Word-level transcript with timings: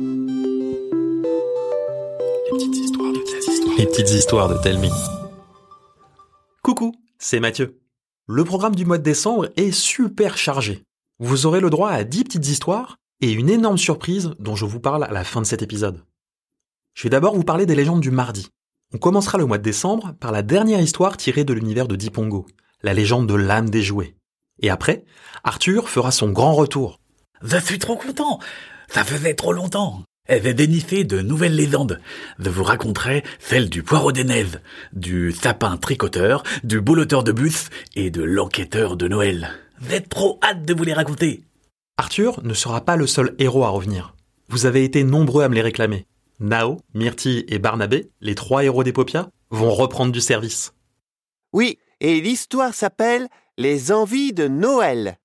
Les 0.00 0.04
petites 2.52 2.76
histoires 2.76 3.12
de 3.12 3.18
Telmi. 3.18 3.76
Les 3.78 3.86
petites 3.86 4.10
histoires 4.10 4.48
de 4.48 4.56
Telmi. 4.62 4.90
Coucou, 6.62 6.94
c'est 7.18 7.40
Mathieu. 7.40 7.80
Le 8.28 8.44
programme 8.44 8.76
du 8.76 8.86
mois 8.86 8.98
de 8.98 9.02
décembre 9.02 9.48
est 9.56 9.72
super 9.72 10.38
chargé. 10.38 10.84
Vous 11.18 11.46
aurez 11.46 11.58
le 11.58 11.68
droit 11.68 11.90
à 11.90 12.04
10 12.04 12.22
petites 12.22 12.46
histoires 12.46 12.98
et 13.20 13.32
une 13.32 13.50
énorme 13.50 13.76
surprise 13.76 14.36
dont 14.38 14.54
je 14.54 14.66
vous 14.66 14.78
parle 14.78 15.02
à 15.02 15.10
la 15.10 15.24
fin 15.24 15.40
de 15.40 15.46
cet 15.46 15.62
épisode. 15.62 16.04
Je 16.94 17.02
vais 17.02 17.10
d'abord 17.10 17.34
vous 17.34 17.42
parler 17.42 17.66
des 17.66 17.74
légendes 17.74 18.00
du 18.00 18.12
mardi. 18.12 18.46
On 18.94 18.98
commencera 18.98 19.36
le 19.36 19.46
mois 19.46 19.58
de 19.58 19.64
décembre 19.64 20.14
par 20.20 20.30
la 20.30 20.42
dernière 20.42 20.80
histoire 20.80 21.16
tirée 21.16 21.42
de 21.42 21.54
l'univers 21.54 21.88
de 21.88 21.96
Dipongo, 21.96 22.46
la 22.84 22.94
légende 22.94 23.26
de 23.26 23.34
l'âme 23.34 23.68
des 23.68 23.82
jouets. 23.82 24.14
Et 24.62 24.70
après, 24.70 25.04
Arthur 25.42 25.88
fera 25.88 26.12
son 26.12 26.30
grand 26.30 26.54
retour. 26.54 27.00
Je 27.42 27.58
suis 27.58 27.80
trop 27.80 27.96
content. 27.96 28.38
Ça 28.88 29.04
faisait 29.04 29.34
trop 29.34 29.52
longtemps. 29.52 30.02
J'avais 30.28 30.54
bénéficié 30.54 31.04
de 31.04 31.20
nouvelles 31.20 31.54
légendes. 31.56 32.00
Je 32.38 32.50
vous 32.50 32.62
raconterai 32.62 33.24
celle 33.38 33.70
du 33.70 33.82
poireau 33.82 34.12
des 34.12 34.24
neiges, 34.24 34.58
du 34.92 35.32
sapin 35.32 35.76
tricoteur, 35.76 36.42
du 36.64 36.80
bouloteur 36.80 37.24
de 37.24 37.32
bus 37.32 37.70
et 37.96 38.10
de 38.10 38.22
l'enquêteur 38.22 38.96
de 38.96 39.08
Noël. 39.08 39.50
J'ai 39.88 40.02
trop 40.02 40.38
hâte 40.42 40.64
de 40.64 40.74
vous 40.74 40.84
les 40.84 40.92
raconter. 40.92 41.44
Arthur 41.96 42.42
ne 42.44 42.54
sera 42.54 42.84
pas 42.84 42.96
le 42.96 43.06
seul 43.06 43.34
héros 43.38 43.64
à 43.64 43.70
revenir. 43.70 44.14
Vous 44.48 44.66
avez 44.66 44.84
été 44.84 45.02
nombreux 45.02 45.44
à 45.44 45.48
me 45.48 45.54
les 45.54 45.62
réclamer. 45.62 46.06
Nao, 46.40 46.78
Myrtille 46.94 47.44
et 47.48 47.58
Barnabé, 47.58 48.10
les 48.20 48.34
trois 48.34 48.64
héros 48.64 48.84
d'Epopia, 48.84 49.28
vont 49.50 49.72
reprendre 49.72 50.12
du 50.12 50.20
service. 50.20 50.72
Oui, 51.52 51.78
et 52.00 52.20
l'histoire 52.20 52.74
s'appelle 52.74 53.28
Les 53.56 53.92
envies 53.92 54.32
de 54.32 54.46
Noël. 54.46 55.18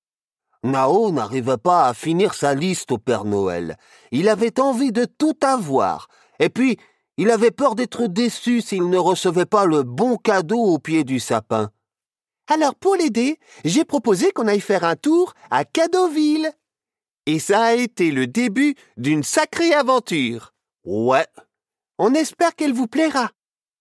Nao 0.64 1.12
n'arrivait 1.12 1.58
pas 1.58 1.86
à 1.86 1.94
finir 1.94 2.32
sa 2.32 2.54
liste 2.54 2.90
au 2.90 2.98
Père 2.98 3.26
Noël. 3.26 3.76
Il 4.12 4.30
avait 4.30 4.58
envie 4.58 4.92
de 4.92 5.04
tout 5.04 5.36
avoir. 5.42 6.08
Et 6.40 6.48
puis, 6.48 6.78
il 7.18 7.30
avait 7.30 7.50
peur 7.50 7.74
d'être 7.74 8.06
déçu 8.06 8.62
s'il 8.62 8.88
ne 8.88 8.96
recevait 8.96 9.44
pas 9.44 9.66
le 9.66 9.82
bon 9.82 10.16
cadeau 10.16 10.58
au 10.58 10.78
pied 10.78 11.04
du 11.04 11.20
sapin. 11.20 11.70
Alors, 12.48 12.74
pour 12.74 12.96
l'aider, 12.96 13.38
j'ai 13.64 13.84
proposé 13.84 14.32
qu'on 14.32 14.48
aille 14.48 14.60
faire 14.60 14.84
un 14.84 14.96
tour 14.96 15.34
à 15.50 15.64
Cadeauville. 15.64 16.50
Et 17.26 17.38
ça 17.38 17.62
a 17.62 17.74
été 17.74 18.10
le 18.10 18.26
début 18.26 18.74
d'une 18.96 19.22
sacrée 19.22 19.74
aventure. 19.74 20.54
Ouais. 20.84 21.26
On 21.98 22.14
espère 22.14 22.54
qu'elle 22.54 22.72
vous 22.72 22.86
plaira. 22.86 23.30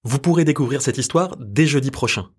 Vous 0.04 0.20
pourrez 0.20 0.44
découvrir 0.44 0.82
cette 0.82 0.98
histoire 0.98 1.38
dès 1.40 1.66
jeudi 1.66 1.92
prochain. 1.92 2.30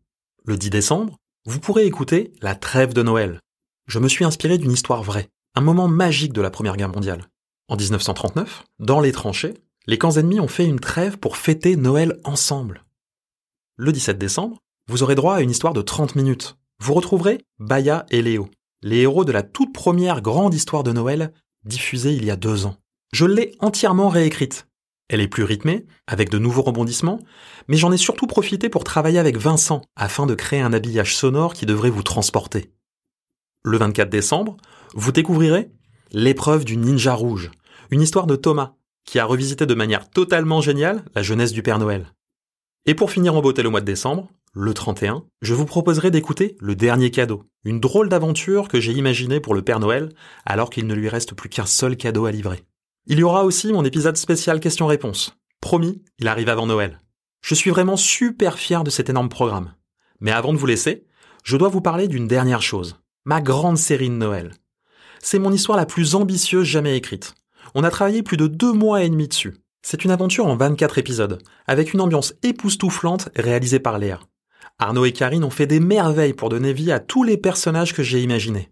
Le 0.45 0.59
10 0.59 0.69
décembre, 0.71 1.17
vous 1.47 1.61
pourrez 1.61 1.87
écouter 1.87 2.33
La 2.43 2.55
Trêve 2.55 2.93
de 2.93 3.03
Noël. 3.03 3.41
Je 3.87 3.99
me 3.99 4.09
suis 4.09 4.25
inspiré 4.25 4.57
d'une 4.57 4.73
histoire 4.73 5.03
vraie, 5.03 5.29
un 5.55 5.61
moment 5.61 5.89
magique 5.89 6.33
de 6.33 6.41
la 6.41 6.51
Première 6.51 6.77
Guerre 6.77 6.89
mondiale. 6.89 7.29
En 7.69 7.77
1939, 7.77 8.65
dans 8.79 9.01
les 9.01 9.13
tranchées, 9.13 9.55
les 9.87 9.99
camps 9.99 10.17
ennemis 10.17 10.41
ont 10.41 10.49
fait 10.49 10.65
une 10.65 10.81
trêve 10.81 11.19
pour 11.19 11.37
fêter 11.37 11.77
Noël 11.77 12.19
ensemble. 12.25 12.85
Le 13.77 13.93
17 13.93 14.19
décembre, 14.19 14.59
vous 14.89 15.03
aurez 15.03 15.15
droit 15.15 15.37
à 15.37 15.41
une 15.43 15.51
histoire 15.51 15.75
de 15.75 15.83
30 15.83 16.17
minutes. 16.17 16.57
Vous 16.81 16.95
retrouverez 16.95 17.43
Baya 17.59 18.07
et 18.11 18.23
Léo, 18.23 18.49
les 18.83 19.01
héros 19.01 19.25
de 19.25 19.33
la 19.33 19.43
toute 19.43 19.73
première 19.73 20.23
grande 20.23 20.55
histoire 20.55 20.83
de 20.83 20.93
Noël 20.93 21.33
diffusée 21.65 22.15
il 22.15 22.25
y 22.25 22.31
a 22.31 22.37
deux 22.37 22.67
ans. 22.67 22.77
Je 23.13 23.27
l'ai 23.27 23.55
entièrement 23.61 24.09
réécrite. 24.09 24.67
Elle 25.09 25.21
est 25.21 25.29
plus 25.29 25.45
rythmée, 25.45 25.85
avec 26.07 26.31
de 26.31 26.39
nouveaux 26.39 26.63
rebondissements, 26.63 27.21
mais 27.69 27.77
j'en 27.77 27.93
ai 27.93 27.99
surtout 27.99 28.27
profité 28.27 28.71
pour 28.71 28.85
travailler 28.85 29.19
avec 29.19 29.37
Vincent 29.37 29.83
afin 29.97 30.25
de 30.25 30.35
créer 30.35 30.61
un 30.61 30.73
habillage 30.73 31.15
sonore 31.15 31.53
qui 31.53 31.67
devrait 31.67 31.91
vous 31.91 32.03
transporter. 32.03 32.71
Le 33.67 33.79
24 33.79 34.11
décembre, 34.11 34.59
vous 34.93 35.11
découvrirez 35.11 35.71
L'épreuve 36.13 36.67
du 36.67 36.77
ninja 36.77 37.15
rouge, 37.15 37.51
une 37.91 38.03
histoire 38.03 38.27
de 38.27 38.37
Thomas, 38.37 38.75
qui 39.07 39.19
a 39.19 39.25
revisité 39.25 39.65
de 39.65 39.75
manière 39.75 40.11
totalement 40.11 40.61
géniale 40.61 41.03
la 41.15 41.23
jeunesse 41.23 41.53
du 41.53 41.63
Père 41.63 41.79
Noël. 41.79 42.13
Et 42.85 42.95
pour 42.95 43.11
finir 43.11 43.35
en 43.35 43.41
beauté 43.41 43.63
le 43.63 43.71
mois 43.71 43.81
de 43.81 43.87
décembre, 43.87 44.29
le 44.53 44.75
31, 44.75 45.25
je 45.41 45.55
vous 45.55 45.65
proposerai 45.65 46.11
d'écouter 46.11 46.57
Le 46.61 46.77
Dernier 46.77 47.11
Cadeau, 47.11 47.45
une 47.65 47.81
drôle 47.81 48.11
d'aventure 48.11 48.69
que 48.69 48.81
j'ai 48.81 48.93
imaginée 48.93 49.41
pour 49.41 49.55
le 49.55 49.63
Père 49.63 49.81
Noël 49.81 50.11
alors 50.45 50.69
qu'il 50.69 50.87
ne 50.87 50.95
lui 50.95 51.09
reste 51.09 51.35
plus 51.35 51.49
qu'un 51.49 51.65
seul 51.65 51.97
cadeau 51.97 52.27
à 52.27 52.33
livrer. 52.33 52.65
Il 53.07 53.19
y 53.19 53.23
aura 53.23 53.45
aussi 53.45 53.73
mon 53.73 53.85
épisode 53.85 54.19
spécial 54.19 54.61
questions-réponses. 54.61 55.39
Promis, 55.63 56.03
il 56.19 56.29
arrive 56.29 56.51
avant 56.51 56.67
Noël. 56.67 57.01
Je 57.41 57.55
suis 57.55 57.71
vraiment 57.71 57.97
super 57.97 58.59
fier 58.59 58.85
de 58.85 58.91
cet 58.91 59.09
énorme 59.09 59.31
programme. 59.31 59.73
Mais 60.21 60.33
avant 60.33 60.53
de 60.53 60.59
vous 60.59 60.67
laisser, 60.67 61.07
je 61.45 61.57
dois 61.57 61.71
vous 61.71 61.81
parler 61.81 62.09
d'une 62.09 62.29
dernière 62.29 62.63
chose. 62.63 62.99
Ma 63.27 63.41
grande 63.41 63.79
série 63.79 64.11
de 64.11 64.15
Noël. 64.15 64.53
C'est 65.23 65.39
mon 65.39 65.51
histoire 65.51 65.79
la 65.79 65.87
plus 65.87 66.15
ambitieuse 66.15 66.67
jamais 66.67 66.95
écrite. 66.95 67.35
On 67.75 67.83
a 67.83 67.91
travaillé 67.91 68.23
plus 68.23 68.37
de 68.37 68.47
deux 68.47 68.75
mois 68.75 69.03
et 69.03 69.09
demi 69.09 69.29
dessus. 69.29 69.55
C'est 69.81 70.05
une 70.05 70.11
aventure 70.11 70.45
en 70.45 70.57
24 70.57 70.99
épisodes, 70.99 71.43
avec 71.67 71.95
une 71.95 72.03
ambiance 72.03 72.35
époustouflante 72.43 73.31
réalisée 73.35 73.79
par 73.79 73.99
Léa. 73.99 74.21
Arnaud 74.79 75.07
et 75.07 75.13
Karine 75.13 75.45
ont 75.45 75.49
fait 75.49 75.67
des 75.67 75.81
merveilles 75.81 76.35
pour 76.35 76.51
donner 76.51 76.75
vie 76.75 76.93
à 76.93 77.01
tous 77.01 77.23
les 77.23 77.39
personnages 77.39 77.95
que 77.95 78.03
j'ai 78.03 78.23
imaginés. 78.23 78.69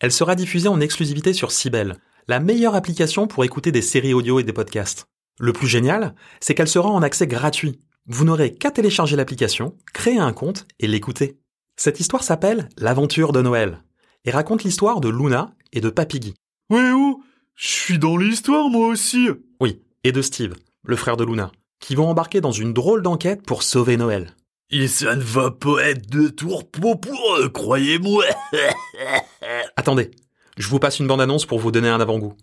Elle 0.00 0.12
sera 0.12 0.34
diffusée 0.34 0.68
en 0.68 0.82
exclusivité 0.82 1.32
sur 1.32 1.50
Cybelle, 1.50 1.96
la 2.28 2.40
meilleure 2.40 2.74
application 2.74 3.26
pour 3.26 3.42
écouter 3.46 3.72
des 3.72 3.80
séries 3.80 4.12
audio 4.12 4.38
et 4.38 4.44
des 4.44 4.52
podcasts. 4.52 5.06
Le 5.38 5.54
plus 5.54 5.66
génial, 5.66 6.14
c'est 6.40 6.54
qu'elle 6.54 6.68
sera 6.68 6.90
en 6.90 7.00
accès 7.00 7.26
gratuit. 7.26 7.80
Vous 8.06 8.26
n'aurez 8.26 8.52
qu'à 8.52 8.70
télécharger 8.70 9.16
l'application, 9.16 9.78
créer 9.94 10.18
un 10.18 10.34
compte 10.34 10.66
et 10.78 10.88
l'écouter. 10.88 11.38
Cette 11.76 12.00
histoire 12.00 12.22
s'appelle 12.22 12.68
L'aventure 12.76 13.32
de 13.32 13.40
Noël 13.40 13.80
et 14.24 14.30
raconte 14.30 14.64
l'histoire 14.64 15.00
de 15.00 15.08
Luna 15.08 15.54
et 15.72 15.80
de 15.80 15.90
Papigui. 15.90 16.34
Ouais, 16.70 16.90
oh, 16.94 17.22
je 17.54 17.68
suis 17.68 17.98
dans 17.98 18.16
l'histoire 18.16 18.68
moi 18.68 18.88
aussi. 18.88 19.28
Oui, 19.60 19.80
et 20.02 20.12
de 20.12 20.22
Steve, 20.22 20.54
le 20.82 20.96
frère 20.96 21.16
de 21.16 21.24
Luna, 21.24 21.52
qui 21.80 21.94
vont 21.94 22.08
embarquer 22.08 22.40
dans 22.40 22.52
une 22.52 22.72
drôle 22.72 23.02
d'enquête 23.02 23.42
pour 23.42 23.62
sauver 23.62 23.96
Noël. 23.96 24.34
Et 24.70 24.88
ça 24.88 25.14
ne 25.14 25.22
va 25.22 25.50
pas 25.50 25.82
être 25.82 26.08
de 26.08 26.28
tour 26.28 26.68
pour 26.68 27.00
pour 27.00 27.36
eux, 27.38 27.48
croyez-moi. 27.48 28.24
Attendez, 29.76 30.10
je 30.56 30.68
vous 30.68 30.78
passe 30.78 30.98
une 30.98 31.06
bande-annonce 31.06 31.46
pour 31.46 31.58
vous 31.58 31.70
donner 31.70 31.88
un 31.88 32.00
avant-goût. 32.00 32.34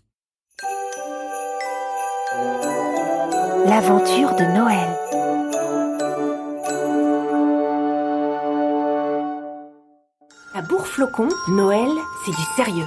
L'aventure 3.66 4.36
de 4.36 4.56
Noël. 4.56 5.11
À 10.72 10.74
Bourg-Flocon, 10.74 11.28
Noël, 11.50 11.90
c'est 12.24 12.32
du 12.32 12.44
sérieux. 12.56 12.86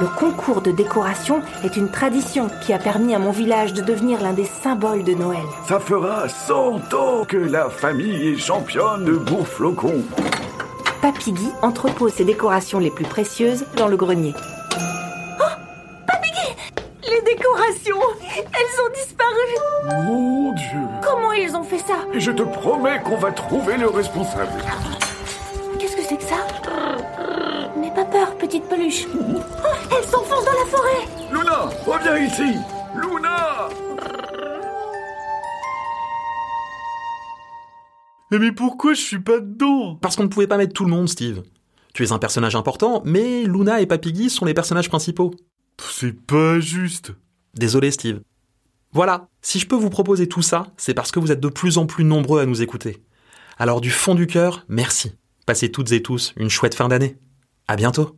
Le 0.00 0.06
concours 0.18 0.62
de 0.62 0.70
décoration 0.70 1.42
est 1.62 1.76
une 1.76 1.90
tradition 1.90 2.48
qui 2.64 2.72
a 2.72 2.78
permis 2.78 3.14
à 3.14 3.18
mon 3.18 3.32
village 3.32 3.74
de 3.74 3.82
devenir 3.82 4.22
l'un 4.22 4.32
des 4.32 4.46
symboles 4.46 5.04
de 5.04 5.12
Noël. 5.12 5.42
Ça 5.66 5.78
fera 5.78 6.26
100 6.26 6.94
ans 6.94 7.24
que 7.28 7.36
la 7.36 7.68
famille 7.68 8.28
est 8.28 8.38
championne 8.38 9.04
de 9.04 9.12
Bourg-Flocon. 9.12 10.04
Papy 11.02 11.32
Guy 11.32 11.50
entrepose 11.60 12.14
ses 12.14 12.24
décorations 12.24 12.78
les 12.78 12.90
plus 12.90 13.04
précieuses 13.04 13.66
dans 13.76 13.88
le 13.88 13.98
grenier. 13.98 14.34
Les 17.02 17.20
décorations 17.22 18.00
Elles 18.38 18.80
ont 18.86 18.92
disparu 18.94 20.06
Mon 20.06 20.52
Dieu. 20.54 20.80
Comment 21.02 21.32
ils 21.32 21.54
ont 21.54 21.64
fait 21.64 21.78
ça? 21.78 21.96
Et 22.14 22.20
je 22.20 22.30
te 22.30 22.42
promets 22.42 23.02
qu'on 23.02 23.18
va 23.18 23.32
trouver 23.32 23.76
le 23.76 23.88
responsable. 23.88 24.52
Petite 28.38 28.64
peluche. 28.68 29.06
Oh, 29.14 29.40
elle 29.96 30.04
s'enfonce 30.04 30.44
dans 30.44 30.52
la 30.52 30.66
forêt 30.66 31.08
Luna, 31.32 31.70
reviens 31.86 32.18
ici. 32.18 32.58
Luna 32.94 33.68
Eh, 38.30 38.38
Mais 38.38 38.52
pourquoi 38.52 38.94
je 38.94 39.00
suis 39.00 39.18
pas 39.20 39.40
dedans? 39.40 39.96
Parce 40.00 40.16
qu'on 40.16 40.24
ne 40.24 40.28
pouvait 40.28 40.46
pas 40.46 40.56
mettre 40.58 40.74
tout 40.74 40.84
le 40.84 40.90
monde, 40.90 41.08
Steve. 41.08 41.42
Tu 41.94 42.04
es 42.04 42.12
un 42.12 42.18
personnage 42.18 42.54
important, 42.56 43.02
mais 43.04 43.44
Luna 43.44 43.80
et 43.80 43.86
Papigui 43.86 44.30
sont 44.30 44.44
les 44.44 44.54
personnages 44.54 44.88
principaux. 44.88 45.32
C'est 45.90 46.12
pas 46.12 46.60
juste. 46.60 47.12
Désolé, 47.54 47.90
Steve. 47.90 48.20
Voilà, 48.92 49.28
si 49.42 49.58
je 49.58 49.66
peux 49.66 49.76
vous 49.76 49.90
proposer 49.90 50.28
tout 50.28 50.42
ça, 50.42 50.66
c'est 50.76 50.94
parce 50.94 51.10
que 51.10 51.18
vous 51.20 51.32
êtes 51.32 51.40
de 51.40 51.48
plus 51.48 51.76
en 51.78 51.86
plus 51.86 52.04
nombreux 52.04 52.40
à 52.40 52.46
nous 52.46 52.62
écouter. 52.62 53.02
Alors 53.58 53.80
du 53.80 53.90
fond 53.90 54.14
du 54.14 54.26
cœur, 54.26 54.64
merci. 54.68 55.12
Passez 55.46 55.70
toutes 55.70 55.92
et 55.92 56.02
tous 56.02 56.32
une 56.36 56.48
chouette 56.50 56.74
fin 56.74 56.88
d'année. 56.88 57.16
À 57.66 57.76
bientôt. 57.76 58.14